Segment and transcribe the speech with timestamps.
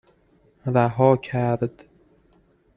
[0.67, 1.85] رها کرد